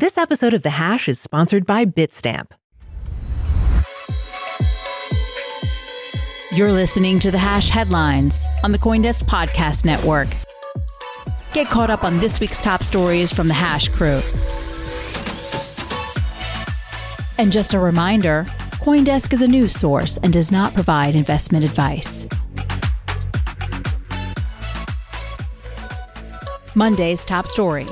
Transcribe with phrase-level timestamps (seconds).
[0.00, 2.52] This episode of The Hash is sponsored by Bitstamp.
[6.52, 10.28] You're listening to The Hash headlines on the Coindesk Podcast Network.
[11.52, 14.22] Get caught up on this week's top stories from The Hash crew.
[17.36, 22.24] And just a reminder Coindesk is a news source and does not provide investment advice.
[26.76, 27.88] Monday's top story.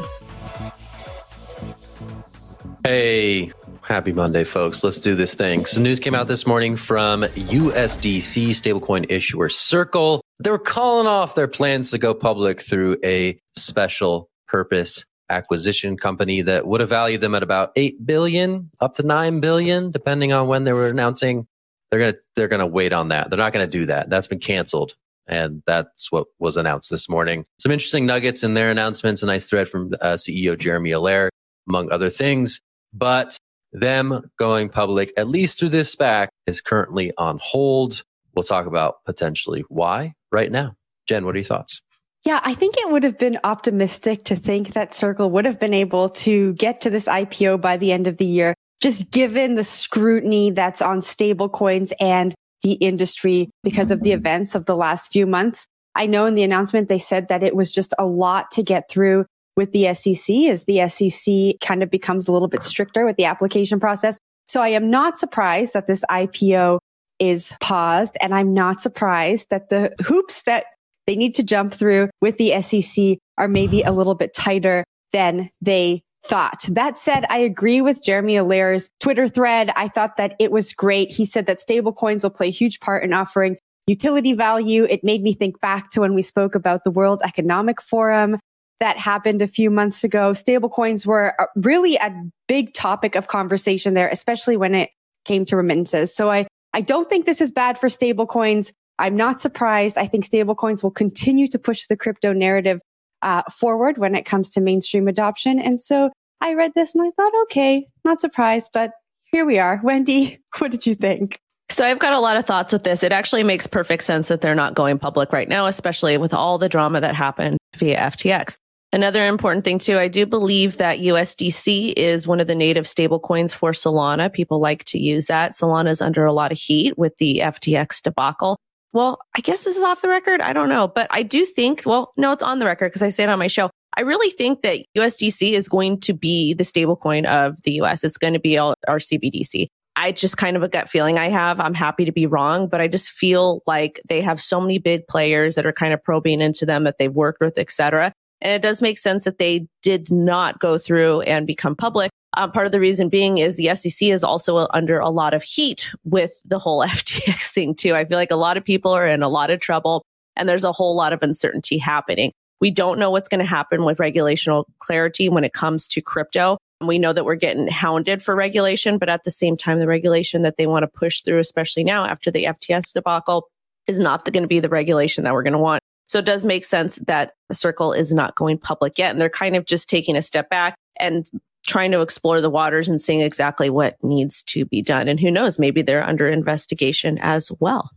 [2.87, 3.51] Hey,
[3.83, 4.85] happy Monday, folks.
[4.85, 5.67] Let's do this thing.
[5.67, 10.23] So, news came out this morning from USDC stablecoin issuer Circle.
[10.39, 16.43] They were calling off their plans to go public through a special purpose acquisition company
[16.43, 20.47] that would have valued them at about 8 billion up to 9 billion depending on
[20.47, 21.49] when they were announcing
[21.91, 24.09] they're going to they're going to wait on that they're not going to do that
[24.09, 24.95] that's been canceled
[25.27, 29.47] and that's what was announced this morning some interesting nuggets in their announcements a nice
[29.47, 31.29] thread from uh, ceo jeremy allaire
[31.69, 32.61] among other things
[32.99, 33.37] but
[33.73, 38.03] them going public at least through this SPAC is currently on hold.
[38.35, 40.75] We'll talk about potentially why right now.
[41.07, 41.81] Jen what are your thoughts?
[42.25, 45.75] Yeah, I think it would have been optimistic to think that Circle would have been
[45.75, 49.63] able to get to this IPO by the end of the year, just given the
[49.63, 55.27] scrutiny that's on stablecoins and the industry because of the events of the last few
[55.27, 55.67] months.
[55.95, 58.89] I know in the announcement they said that it was just a lot to get
[58.91, 59.27] through
[59.57, 63.25] with the SEC as the SEC kind of becomes a little bit stricter with the
[63.25, 64.19] application process.
[64.49, 66.79] So I am not surprised that this IPO
[67.19, 70.67] is paused and I'm not surprised that the hoops that
[71.07, 75.51] they need to jump through with the SEC are maybe a little bit tighter than
[75.63, 76.65] they thought.
[76.69, 79.71] That said, I agree with Jeremy Allaire's Twitter thread.
[79.77, 81.11] I thought that it was great.
[81.11, 83.57] He said that stablecoins will play a huge part in offering
[83.87, 84.85] utility value.
[84.85, 88.39] It made me think back to when we spoke about the World Economic Forum
[88.81, 90.33] that happened a few months ago.
[90.33, 92.13] Stablecoins were really a
[92.47, 94.91] big topic of conversation there, especially when it
[95.25, 96.15] came to remittances.
[96.15, 98.73] So I, I don't think this is bad for stablecoins.
[98.99, 99.99] I'm not surprised.
[99.99, 102.81] I think stablecoins will continue to push the crypto narrative
[103.23, 105.59] uh, forward when it comes to mainstream adoption.
[105.59, 106.11] And so
[106.41, 108.93] I read this and I thought, okay, not surprised, but
[109.33, 109.81] here we are.
[109.83, 111.39] Wendy, what did you think?
[111.69, 113.03] So I've got a lot of thoughts with this.
[113.03, 116.59] It actually makes perfect sense that they're not going public right now, especially with all
[116.59, 118.57] the drama that happened via FTX.
[118.93, 123.53] Another important thing too, I do believe that USDC is one of the native stablecoins
[123.53, 124.33] for Solana.
[124.33, 125.53] People like to use that.
[125.53, 128.59] Solana is under a lot of heat with the FTX debacle
[128.97, 130.41] well, I guess this is off the record.
[130.41, 133.11] I don't know, but I do think, well, no, it's on the record because I
[133.11, 133.69] say it on my show.
[133.95, 138.05] I really think that USDC is going to be the stablecoin of the US.
[138.05, 139.67] It's going to be our, CBDC.
[139.97, 141.61] I just kind of a gut feeling I have.
[141.61, 145.07] I'm happy to be wrong, but I just feel like they have so many big
[145.09, 148.15] players that are kind of probing into them that they've worked with, et cetera.
[148.47, 152.13] And it does make sense that they did not go through and become public.
[152.37, 155.43] Um, part of the reason being is the SEC is also under a lot of
[155.43, 157.97] heat with the whole FTX thing too.
[157.97, 160.05] I feel like a lot of people are in a lot of trouble
[160.37, 162.31] and there's a whole lot of uncertainty happening.
[162.61, 166.57] We don't know what's going to happen with regulational clarity when it comes to crypto.
[166.81, 170.43] We know that we're getting hounded for regulation, but at the same time, the regulation
[170.43, 173.49] that they want to push through, especially now after the FTX debacle,
[173.89, 175.83] is not going to be the regulation that we're going to want.
[176.07, 179.11] So it does make sense that Circle is not going public yet.
[179.11, 181.29] And they're kind of just taking a step back and
[181.67, 185.09] trying to explore the waters and seeing exactly what needs to be done.
[185.09, 187.91] And who knows, maybe they're under investigation as well.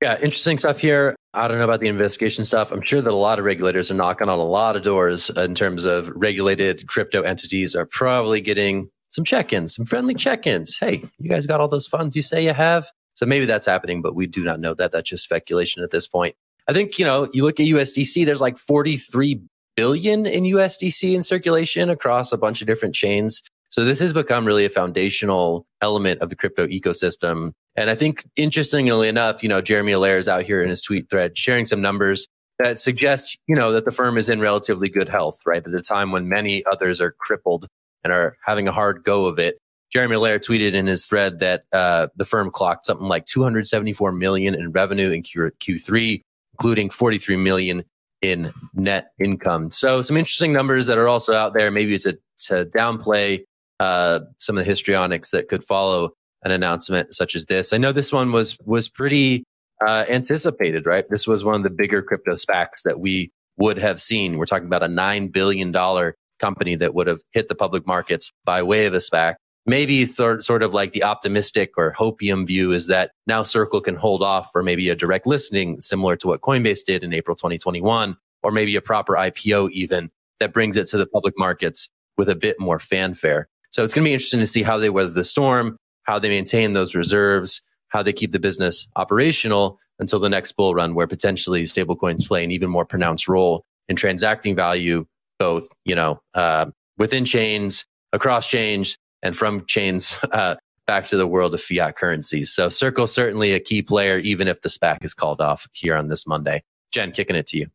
[0.00, 1.14] Yeah, interesting stuff here.
[1.34, 2.72] I don't know about the investigation stuff.
[2.72, 5.54] I'm sure that a lot of regulators are knocking on a lot of doors in
[5.54, 10.78] terms of regulated crypto entities are probably getting some check-ins, some friendly check-ins.
[10.78, 12.88] Hey, you guys got all those funds you say you have?
[13.14, 14.92] So maybe that's happening, but we do not know that.
[14.92, 16.34] That's just speculation at this point.
[16.68, 19.40] I think, you know, you look at USDC, there's like 43
[19.76, 23.42] billion in USDC in circulation across a bunch of different chains.
[23.70, 27.52] So this has become really a foundational element of the crypto ecosystem.
[27.76, 31.08] And I think interestingly enough, you know, Jeremy Allaire is out here in his tweet
[31.08, 32.26] thread sharing some numbers
[32.58, 35.66] that suggest, you know, that the firm is in relatively good health, right?
[35.66, 37.66] At a time when many others are crippled
[38.04, 39.56] and are having a hard go of it.
[39.90, 44.54] Jeremy Allaire tweeted in his thread that uh, the firm clocked something like 274 million
[44.54, 46.20] in revenue in Q- Q3,
[46.60, 47.84] including 43 million
[48.20, 49.70] in net income.
[49.70, 51.70] So some interesting numbers that are also out there.
[51.70, 52.14] Maybe it's a,
[52.44, 53.44] to downplay
[53.78, 56.10] uh, some of the histrionics that could follow
[56.44, 57.72] an announcement such as this.
[57.72, 59.44] I know this one was was pretty
[59.86, 61.06] uh, anticipated, right?
[61.08, 64.36] This was one of the bigger crypto SPACs that we would have seen.
[64.36, 68.32] We're talking about a nine billion dollar company that would have hit the public markets
[68.44, 69.34] by way of a SPAC.
[69.66, 73.94] Maybe th- sort of like the optimistic or hopium view is that now Circle can
[73.94, 78.16] hold off for maybe a direct listing similar to what Coinbase did in April 2021,
[78.42, 82.34] or maybe a proper IPO even that brings it to the public markets with a
[82.34, 83.48] bit more fanfare.
[83.70, 86.28] So it's going to be interesting to see how they weather the storm, how they
[86.28, 91.06] maintain those reserves, how they keep the business operational until the next bull run, where
[91.06, 95.04] potentially stablecoins play an even more pronounced role in transacting value,
[95.38, 96.66] both you know uh,
[96.98, 100.56] within chains, across chains, and from chains uh,
[100.86, 102.50] back to the world of fiat currencies.
[102.50, 106.08] So Circle certainly a key player, even if the SPAC is called off here on
[106.08, 106.62] this Monday.
[106.90, 107.66] Jen, kicking it to you.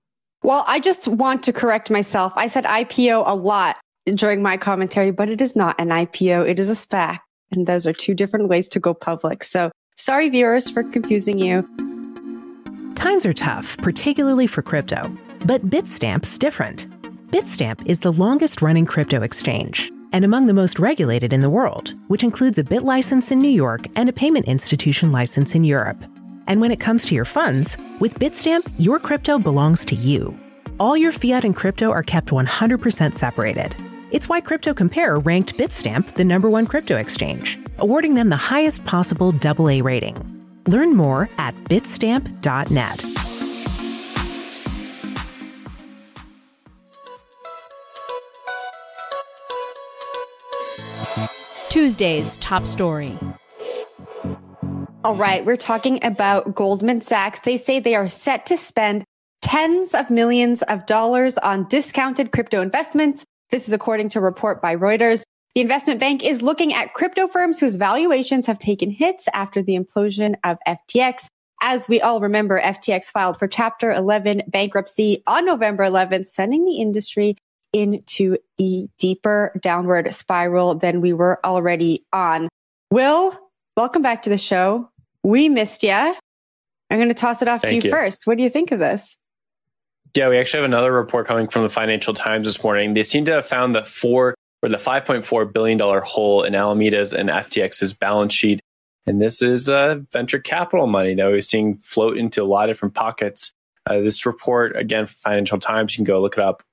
[0.44, 2.34] Well, I just want to correct myself.
[2.36, 3.78] I said IPO a lot
[4.14, 6.48] during my commentary, but it is not an IPO.
[6.48, 7.20] It is a SPAC.
[7.52, 9.44] And those are two different ways to go public.
[9.44, 11.64] So sorry, viewers, for confusing you.
[12.96, 15.16] Times are tough, particularly for crypto,
[15.46, 16.88] but Bitstamp's different.
[17.32, 21.94] Bitstamp is the longest running crypto exchange and among the most regulated in the world,
[22.08, 26.04] which includes a BitLicense in New York and a payment institution license in Europe.
[26.48, 30.38] And when it comes to your funds, with Bitstamp, your crypto belongs to you.
[30.80, 33.76] All your fiat and crypto are kept 100% separated.
[34.12, 39.34] It's why CryptoCompare ranked Bitstamp the number one crypto exchange, awarding them the highest possible
[39.44, 40.16] AA rating.
[40.68, 43.15] Learn more at bitstamp.net.
[51.70, 53.18] Tuesday's top story.
[55.04, 57.42] All right, we're talking about Goldman Sachs.
[57.42, 59.04] They say they are set to spend
[59.42, 63.24] tens of millions of dollars on discounted crypto investments.
[63.52, 65.22] This is according to a report by Reuters.
[65.54, 69.78] The investment bank is looking at crypto firms whose valuations have taken hits after the
[69.78, 71.28] implosion of FTX.
[71.62, 76.78] As we all remember, FTX filed for Chapter 11 bankruptcy on November 11th, sending the
[76.78, 77.38] industry
[77.74, 82.50] into a deeper downward spiral than we were already on.
[82.92, 83.38] Will,
[83.76, 84.90] welcome back to the show.
[85.24, 85.92] We missed you.
[85.92, 88.26] I'm going to toss it off Thank to you, you first.
[88.26, 89.18] What do you think of this?
[90.16, 92.94] Yeah, we actually have another report coming from the Financial Times this morning.
[92.94, 97.30] They seem to have found the four or the $5.4 billion hole in Alameda's and
[97.30, 98.62] FTX's balance sheet.
[99.06, 102.76] And this is uh, venture capital money that we're seeing float into a lot of
[102.76, 103.52] different pockets.
[103.86, 106.64] Uh, this report, again, from Financial Times, you can go look it up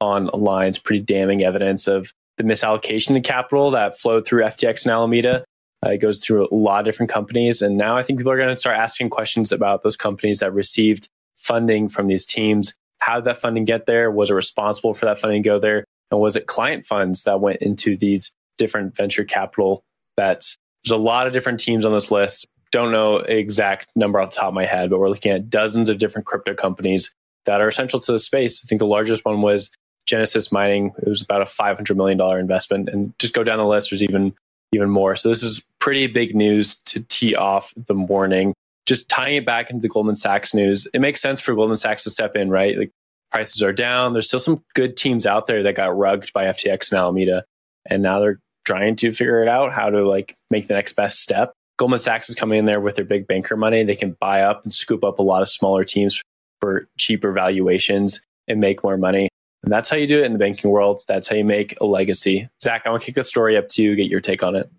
[0.00, 0.68] online.
[0.68, 5.44] It's pretty damning evidence of the misallocation of capital that flowed through FTX and Alameda.
[5.84, 7.62] Uh, it goes through a lot of different companies.
[7.62, 10.52] And now I think people are going to start asking questions about those companies that
[10.52, 12.74] received funding from these teams.
[12.98, 14.10] How did that funding get there?
[14.10, 15.84] Was it responsible for that funding to go there?
[16.10, 19.82] And was it client funds that went into these different venture capital
[20.16, 20.56] bets?
[20.84, 22.46] There's a lot of different teams on this list.
[22.72, 25.88] Don't know exact number off the top of my head, but we're looking at dozens
[25.88, 27.12] of different crypto companies
[27.46, 28.62] that are essential to the space.
[28.64, 29.70] I think the largest one was
[30.10, 30.92] Genesis Mining.
[30.98, 32.88] It was about a $500 million investment.
[32.88, 34.34] And just go down the list, there's even
[34.72, 35.16] even more.
[35.16, 38.54] So this is pretty big news to tee off the morning.
[38.86, 42.04] Just tying it back into the Goldman Sachs news, it makes sense for Goldman Sachs
[42.04, 42.78] to step in, right?
[42.78, 42.90] Like
[43.32, 44.12] prices are down.
[44.12, 47.44] There's still some good teams out there that got rugged by FTX and Alameda,
[47.86, 51.20] and now they're trying to figure it out how to like make the next best
[51.20, 51.52] step.
[51.78, 53.82] Goldman Sachs is coming in there with their big banker money.
[53.82, 56.20] They can buy up and scoop up a lot of smaller teams
[56.60, 59.29] for cheaper valuations and make more money.
[59.62, 61.02] And that's how you do it in the banking world.
[61.06, 62.48] That's how you make a legacy.
[62.62, 64.70] Zach, I want to kick the story up to you, get your take on it.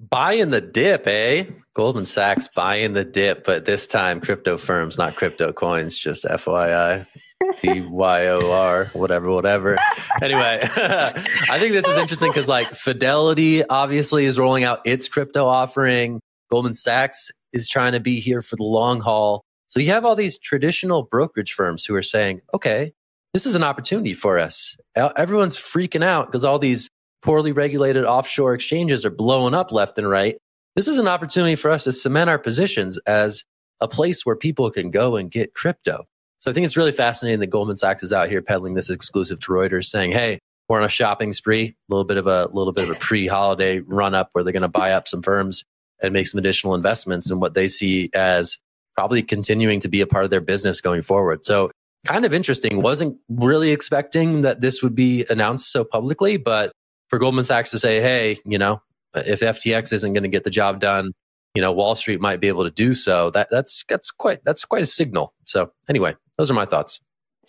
[0.00, 1.44] Buying the dip, eh?
[1.74, 7.06] Goldman Sachs buying the dip, but this time crypto firms, not crypto coins, just FYI.
[7.58, 9.78] T Y O R, whatever, whatever.
[10.22, 15.44] Anyway, I think this is interesting because like Fidelity obviously is rolling out its crypto
[15.44, 16.20] offering.
[16.50, 19.44] Goldman Sachs is trying to be here for the long haul.
[19.68, 22.92] So you have all these traditional brokerage firms who are saying, okay,
[23.36, 24.78] this is an opportunity for us.
[24.96, 26.88] Everyone's freaking out because all these
[27.20, 30.38] poorly regulated offshore exchanges are blowing up left and right.
[30.74, 33.44] This is an opportunity for us to cement our positions as
[33.82, 36.04] a place where people can go and get crypto.
[36.38, 39.38] So I think it's really fascinating that Goldman Sachs is out here peddling this exclusive
[39.40, 40.38] to Reuters saying, hey,
[40.70, 43.80] we're on a shopping spree, a little bit of a little bit of a pre-holiday
[43.80, 45.62] run up where they're going to buy up some firms
[46.02, 48.56] and make some additional investments in what they see as
[48.96, 51.44] probably continuing to be a part of their business going forward.
[51.44, 51.70] So
[52.06, 52.82] kind of interesting.
[52.82, 56.72] Wasn't really expecting that this would be announced so publicly, but
[57.08, 58.80] for Goldman Sachs to say, hey, you know,
[59.14, 61.12] if FTX isn't going to get the job done,
[61.54, 63.30] you know, Wall Street might be able to do so.
[63.30, 65.32] That that's that's quite that's quite a signal.
[65.46, 67.00] So anyway, those are my thoughts.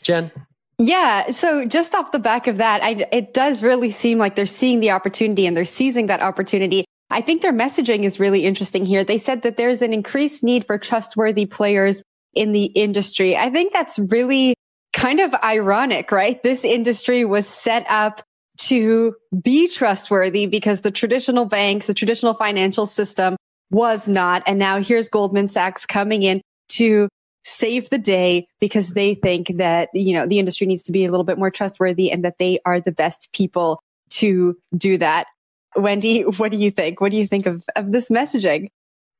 [0.01, 0.31] Jen.
[0.79, 1.31] Yeah.
[1.31, 4.79] So just off the back of that, I, it does really seem like they're seeing
[4.79, 6.85] the opportunity and they're seizing that opportunity.
[7.09, 9.03] I think their messaging is really interesting here.
[9.03, 12.03] They said that there's an increased need for trustworthy players
[12.37, 13.35] in the industry.
[13.35, 14.55] I think that's really
[14.93, 16.41] kind of ironic, right?
[16.43, 18.21] This industry was set up
[18.59, 23.35] to be trustworthy because the traditional banks, the traditional financial system
[23.69, 24.43] was not.
[24.47, 27.09] And now here's Goldman Sachs coming in to
[27.45, 31.11] save the day because they think that, you know, the industry needs to be a
[31.11, 33.79] little bit more trustworthy and that they are the best people
[34.09, 35.27] to do that.
[35.75, 36.99] Wendy, what do you think?
[36.99, 38.69] What do you think of, of this messaging?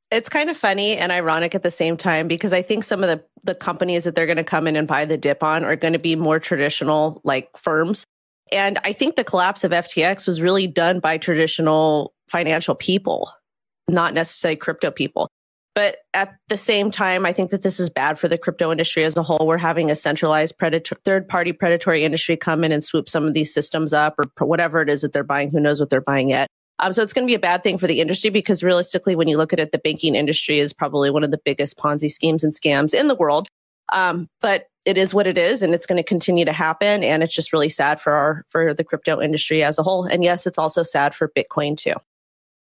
[0.10, 3.10] It's kind of funny and ironic at the same time because I think some of
[3.10, 5.76] the, the companies that they're going to come in and buy the dip on are
[5.76, 8.06] going to be more traditional like firms.
[8.52, 13.30] And I think the collapse of FTX was really done by traditional financial people,
[13.90, 15.28] not necessarily crypto people.
[15.76, 19.04] But at the same time, I think that this is bad for the crypto industry
[19.04, 19.46] as a whole.
[19.46, 23.34] We're having a centralized predator, third party predatory industry come in and swoop some of
[23.36, 25.52] these systems up or whatever it is that they're buying.
[25.52, 26.48] Who knows what they're buying yet?
[26.80, 29.28] Um, so it's going to be a bad thing for the industry because realistically, when
[29.28, 32.44] you look at it, the banking industry is probably one of the biggest Ponzi schemes
[32.44, 33.48] and scams in the world.
[33.92, 37.04] Um, but it is what it is, and it's going to continue to happen.
[37.04, 40.06] And it's just really sad for our for the crypto industry as a whole.
[40.06, 41.94] And yes, it's also sad for Bitcoin too.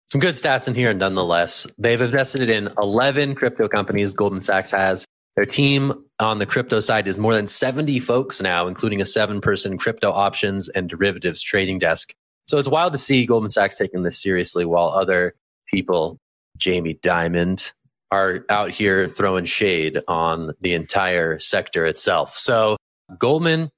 [0.08, 1.68] Some good stats in here, nonetheless.
[1.78, 4.14] They've invested in 11 crypto companies.
[4.14, 5.06] Goldman Sachs has.
[5.36, 9.40] Their team on the crypto side is more than 70 folks now, including a seven
[9.40, 12.14] person crypto options and derivatives trading desk.
[12.50, 15.36] So it's wild to see Goldman Sachs taking this seriously while other
[15.68, 16.18] people,
[16.58, 17.72] Jamie Dimon,
[18.10, 22.40] are out here throwing shade on the entire sector itself.
[22.40, 22.76] So
[23.20, 23.70] Goldman,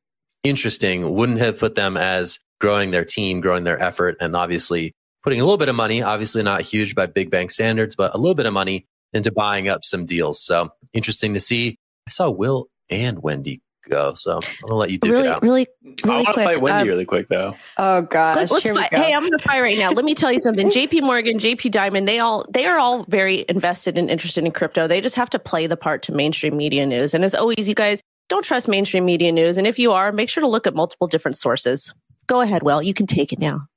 [0.45, 5.41] interesting, wouldn't have put them as growing their team, growing their effort, and obviously putting
[5.41, 8.35] a little bit of money, obviously not huge by big bank standards, but a little
[8.35, 10.41] bit of money into buying up some deals.
[10.41, 11.75] So interesting to see.
[12.07, 13.59] I saw Will and Wendy
[13.89, 14.13] go.
[14.13, 15.41] So I'm gonna let you do really, it out.
[15.41, 15.67] Really,
[16.03, 17.55] really I want to fight Wendy um, really quick though.
[17.77, 18.35] Oh gosh.
[18.35, 18.91] Let, us here we fight.
[18.91, 18.97] go.
[18.97, 19.91] Hey, I'm going to fight right now.
[19.91, 20.69] Let me tell you something.
[20.71, 24.87] JP Morgan, JP Diamond, they all they are all very invested and interested in crypto.
[24.87, 27.13] They just have to play the part to mainstream media news.
[27.13, 29.57] And as always, you guys don't trust mainstream media news.
[29.57, 31.93] And if you are, make sure to look at multiple different sources.
[32.27, 32.81] Go ahead, Will.
[32.81, 33.67] You can take it now.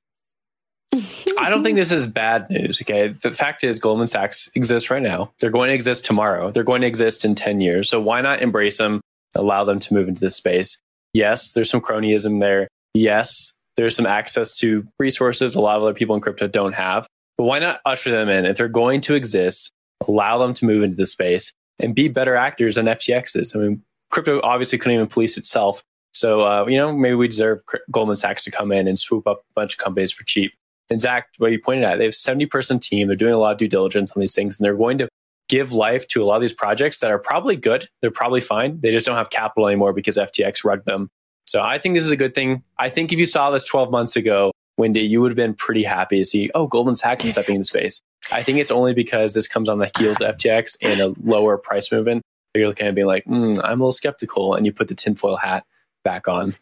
[1.39, 2.79] I don't think this is bad news.
[2.81, 3.09] Okay.
[3.09, 5.31] The fact is, Goldman Sachs exists right now.
[5.39, 6.51] They're going to exist tomorrow.
[6.51, 7.89] They're going to exist in 10 years.
[7.89, 9.01] So why not embrace them,
[9.35, 10.79] allow them to move into this space?
[11.13, 12.67] Yes, there's some cronyism there.
[12.93, 17.07] Yes, there's some access to resources a lot of other people in crypto don't have.
[17.37, 18.45] But why not usher them in?
[18.45, 19.71] If they're going to exist,
[20.07, 23.55] allow them to move into the space and be better actors than FTX is.
[23.55, 25.83] I mean, crypto obviously couldn't even police itself.
[26.13, 27.59] So, uh, you know, maybe we deserve
[27.91, 30.53] Goldman Sachs to come in and swoop up a bunch of companies for cheap.
[30.89, 33.07] And Zach, what you pointed out, they have a 70 person team.
[33.07, 35.09] They're doing a lot of due diligence on these things, and they're going to
[35.49, 37.87] give life to a lot of these projects that are probably good.
[38.01, 38.79] They're probably fine.
[38.81, 41.09] They just don't have capital anymore because FTX rugged them.
[41.45, 42.63] So I think this is a good thing.
[42.79, 45.83] I think if you saw this 12 months ago, Wendy, you would have been pretty
[45.83, 48.01] happy to see, oh, Goldman Sachs is stepping into space.
[48.31, 51.57] I think it's only because this comes on the heels of FTX and a lower
[51.57, 52.23] price movement
[52.55, 54.55] you're looking at being like, mm, I'm a little skeptical.
[54.55, 55.65] And you put the tinfoil hat
[56.03, 56.55] back on.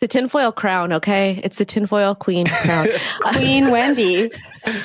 [0.00, 1.40] The tinfoil crown, okay?
[1.44, 2.88] It's the tinfoil queen crown.
[3.32, 4.32] Queen Wendy.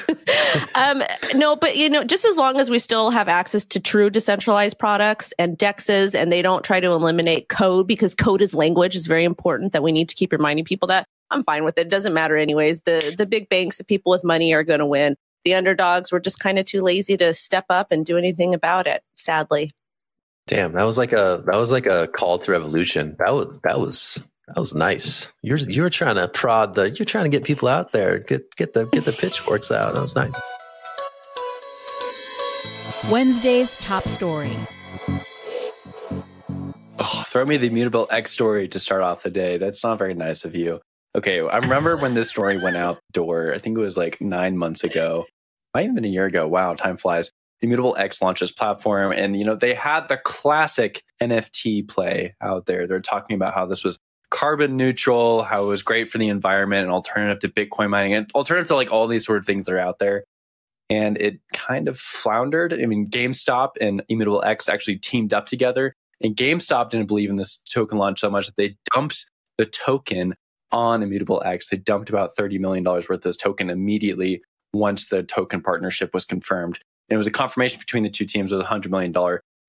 [0.75, 1.03] um,
[1.33, 4.77] no, but you know, just as long as we still have access to true decentralized
[4.77, 9.07] products and dexes and they don't try to eliminate code because code is language is
[9.07, 11.87] very important that we need to keep reminding people that I'm fine with it.
[11.87, 12.81] It doesn't matter anyways.
[12.81, 15.15] The the big banks, the people with money are gonna win.
[15.45, 18.85] The underdogs were just kind of too lazy to step up and do anything about
[18.85, 19.71] it, sadly.
[20.47, 23.15] Damn, that was like a that was like a call to revolution.
[23.19, 25.31] That was that was that was nice.
[25.41, 28.19] You're you're trying to prod the you're trying to get people out there.
[28.19, 29.93] Get get the get the pitchforks out.
[29.95, 30.35] That was nice.
[33.09, 34.55] Wednesday's top story.
[36.97, 39.57] Oh, throw me the immutable X story to start off the day.
[39.57, 40.79] That's not very nice of you.
[41.15, 43.53] Okay, I remember when this story went out the door.
[43.53, 45.25] I think it was like nine months ago,
[45.73, 46.47] might even been a year ago.
[46.47, 47.31] Wow, time flies.
[47.61, 52.65] The Immutable X launches platform, and you know they had the classic NFT play out
[52.65, 52.85] there.
[52.85, 53.97] They're talking about how this was
[54.35, 58.29] carbon neutral, how it was great for the environment, an alternative to Bitcoin mining, and
[58.35, 60.25] alternative to like all these sort of things that are out there.
[60.89, 62.73] And it kind of floundered.
[62.73, 67.37] I mean, GameStop and Immutable X actually teamed up together, and GameStop didn't believe in
[67.37, 69.25] this token launch so much that they dumped
[69.57, 70.35] the token
[70.69, 71.69] on Immutable X.
[71.69, 74.41] They dumped about $30 million worth of this token immediately
[74.73, 76.77] once the token partnership was confirmed.
[77.07, 78.51] And it was a confirmation between the two teams.
[78.51, 79.13] It was a $100 million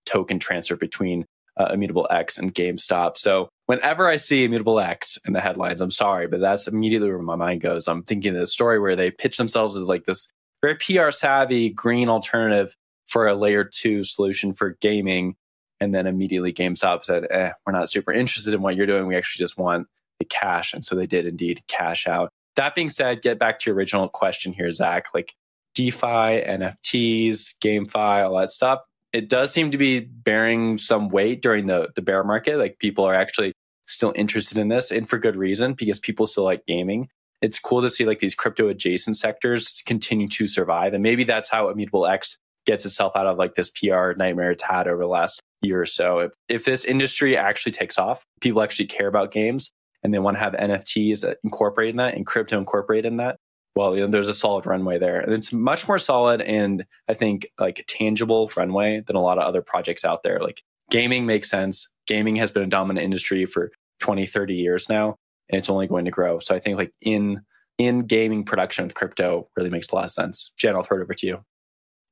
[0.06, 1.24] token transfer between
[1.56, 3.16] uh, Immutable X and GameStop.
[3.16, 7.18] So whenever I see Immutable X in the headlines, I'm sorry, but that's immediately where
[7.18, 7.86] my mind goes.
[7.86, 10.28] I'm thinking of the story where they pitch themselves as like this
[10.62, 12.74] very PR savvy green alternative
[13.06, 15.36] for a layer two solution for gaming.
[15.80, 19.06] And then immediately GameStop said, eh, we're not super interested in what you're doing.
[19.06, 19.86] We actually just want
[20.18, 20.72] the cash.
[20.72, 22.30] And so they did indeed cash out.
[22.56, 25.08] That being said, get back to your original question here, Zach.
[25.12, 25.34] Like
[25.74, 28.80] DeFi, NFTs, GameFi, all that stuff.
[29.16, 32.58] It does seem to be bearing some weight during the, the bear market.
[32.58, 33.54] Like people are actually
[33.86, 37.08] still interested in this and for good reason because people still like gaming.
[37.40, 40.92] It's cool to see like these crypto adjacent sectors continue to survive.
[40.92, 44.62] And maybe that's how Immutable X gets itself out of like this PR nightmare it's
[44.62, 46.18] had over the last year or so.
[46.18, 50.36] If, if this industry actually takes off, people actually care about games and they want
[50.36, 53.38] to have NFTs uh, incorporated in that and crypto incorporated in that,
[53.76, 55.20] well, you know, there's a solid runway there.
[55.20, 59.38] And it's much more solid and I think like a tangible runway than a lot
[59.38, 60.40] of other projects out there.
[60.40, 61.88] Like gaming makes sense.
[62.06, 65.16] Gaming has been a dominant industry for 20, 30 years now,
[65.50, 66.38] and it's only going to grow.
[66.38, 67.42] So I think like in
[67.78, 70.52] in gaming production with crypto really makes a lot of sense.
[70.56, 71.44] Jen, I'll throw it over to you.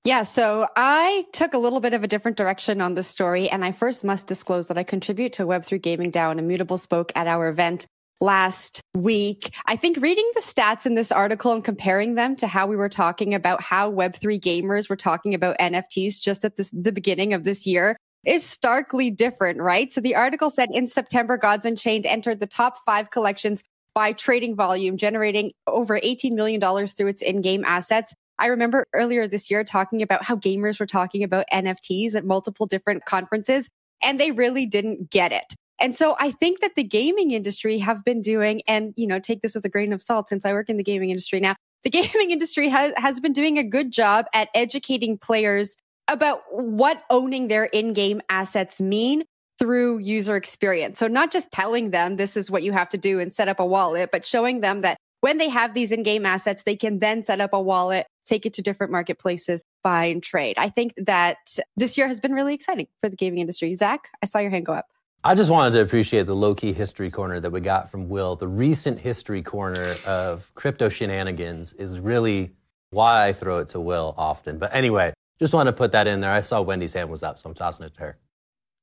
[0.05, 3.65] Yeah, so I took a little bit of a different direction on this story, and
[3.65, 7.27] I first must disclose that I contribute to Web3 Gaming DAO and Immutable spoke at
[7.27, 7.87] our event
[8.21, 9.51] last week.
[9.67, 12.89] I think reading the stats in this article and comparing them to how we were
[12.89, 17.45] talking about how Web3 gamers were talking about NFTs just at this, the beginning of
[17.45, 19.93] this year is starkly different, right?
[19.93, 23.63] So the article said in September, Gods Unchained entered the top five collections
[23.95, 28.13] by trading volume, generating over $18 million through its in-game assets.
[28.39, 32.67] I remember earlier this year talking about how gamers were talking about NFTs at multiple
[32.67, 33.69] different conferences
[34.03, 35.55] and they really didn't get it.
[35.81, 39.43] And so I think that the gaming industry have been doing, and you know, take
[39.43, 41.57] this with a grain of salt since I work in the gaming industry now.
[41.83, 45.77] The gaming industry has, has been doing a good job at educating players
[46.09, 49.25] about what owning their in-game assets mean
[49.59, 50.99] through user experience.
[50.99, 53.61] So not just telling them this is what you have to do and set up
[53.61, 57.25] a wallet, but showing them that when they have these in-game assets, they can then
[57.25, 60.57] set up a wallet, take it to different marketplaces, buy and trade.
[60.59, 61.39] I think that
[61.77, 63.75] this year has been really exciting for the gaming industry.
[63.75, 64.87] Zach, I saw your hand go up.
[65.27, 68.37] I just wanted to appreciate the low key history corner that we got from Will.
[68.37, 72.53] The recent history corner of crypto shenanigans is really
[72.91, 74.59] why I throw it to Will often.
[74.59, 76.31] But anyway, just wanted to put that in there.
[76.31, 78.19] I saw Wendy's hand was up, so I'm tossing it to her.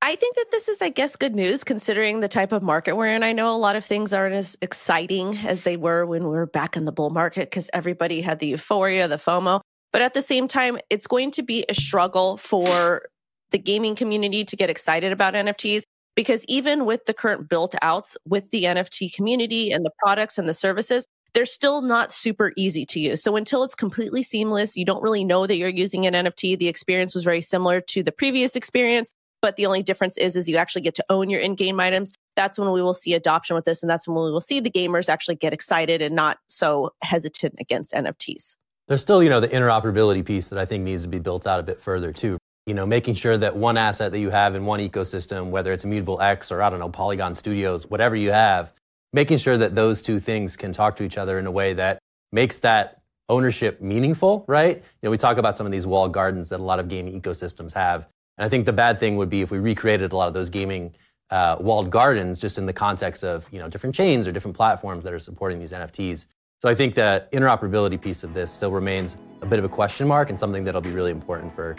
[0.02, 3.14] I think that this is, I guess, good news considering the type of market we're
[3.14, 3.22] in.
[3.22, 6.48] I know a lot of things aren't as exciting as they were when we were
[6.48, 9.62] back in the bull market because everybody had the euphoria, the FOMO.
[9.94, 13.04] But at the same time, it's going to be a struggle for
[13.52, 15.84] the gaming community to get excited about NFTs
[16.16, 20.48] because even with the current built outs with the NFT community and the products and
[20.48, 23.24] the services, they're still not super easy to use.
[23.24, 26.58] So until it's completely seamless, you don't really know that you're using an NFT.
[26.58, 29.10] The experience was very similar to the previous experience,
[29.42, 32.12] but the only difference is, is you actually get to own your in-game items.
[32.36, 33.82] That's when we will see adoption with this.
[33.82, 37.56] And that's when we will see the gamers actually get excited and not so hesitant
[37.60, 38.56] against NFTs.
[38.88, 41.62] There's still, you know, the interoperability piece that I think needs to be built out
[41.62, 44.66] a bit further too you know, making sure that one asset that you have in
[44.66, 48.74] one ecosystem, whether it's Immutable X or I don't know, Polygon Studios, whatever you have,
[49.14, 52.00] making sure that those two things can talk to each other in a way that
[52.32, 54.78] makes that ownership meaningful, right?
[54.78, 57.20] You know, we talk about some of these walled gardens that a lot of gaming
[57.20, 58.08] ecosystems have.
[58.38, 60.50] And I think the bad thing would be if we recreated a lot of those
[60.50, 60.94] gaming
[61.30, 65.04] uh, walled gardens just in the context of, you know, different chains or different platforms
[65.06, 66.26] that are supporting these NFTs.
[66.62, 70.08] So I think that interoperability piece of this still remains a bit of a question
[70.08, 71.76] mark and something that'll be really important for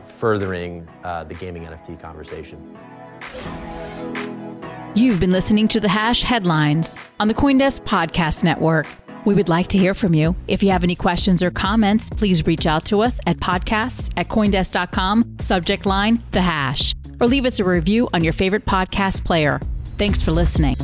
[0.00, 2.76] furthering uh, the gaming NFT conversation.
[4.94, 8.86] You've been listening to the Hash headlines on the Coindesk Podcast Network.
[9.24, 10.34] We would like to hear from you.
[10.48, 14.28] If you have any questions or comments, please reach out to us at podcasts at
[14.28, 19.60] coindesk.com, subject line, the hash, or leave us a review on your favorite podcast player.
[19.98, 20.76] Thanks for listening.